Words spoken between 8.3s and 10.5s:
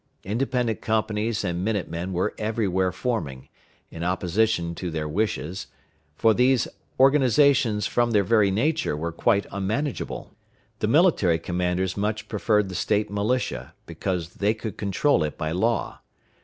nature, were quite unmanageable.